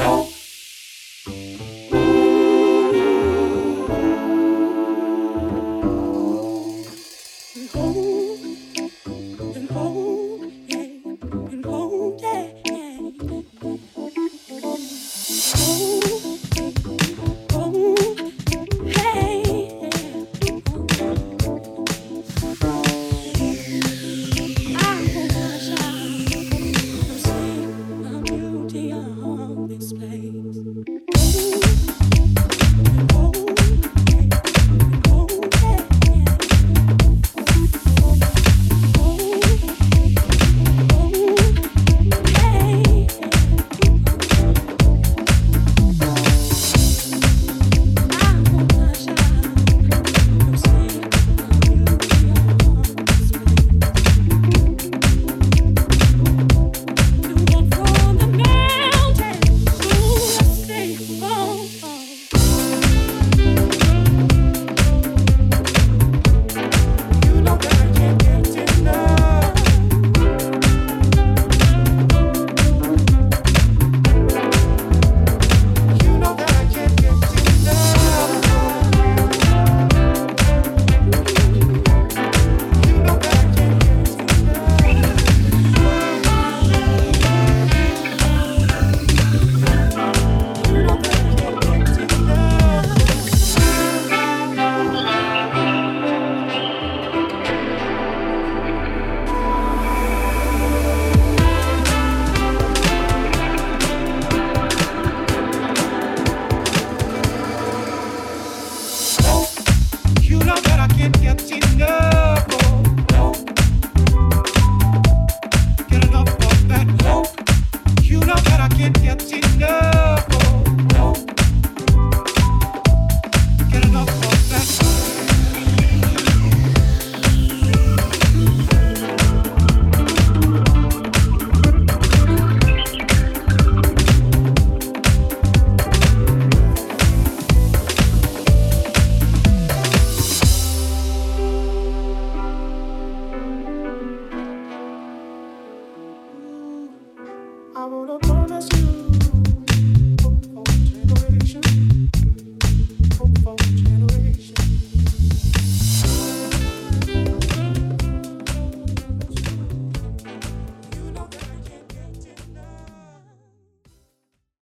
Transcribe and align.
Oh. 0.00 0.37